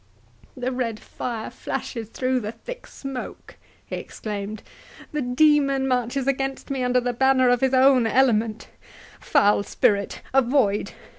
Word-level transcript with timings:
—"The 0.57 0.71
red 0.71 0.99
fire 0.99 1.51
flashes 1.51 2.09
through 2.09 2.39
the 2.39 2.51
thick 2.51 2.87
smoke!" 2.87 3.57
he 3.85 3.97
exclaimed; 3.97 4.63
"the 5.11 5.21
demon 5.21 5.87
marches 5.87 6.25
against 6.25 6.71
me 6.71 6.81
under 6.83 6.99
the 6.99 7.13
banner 7.13 7.49
of 7.49 7.61
his 7.61 7.75
own 7.75 8.07
element—Foul 8.07 9.61
spirit, 9.61 10.23
avoid! 10.33 10.93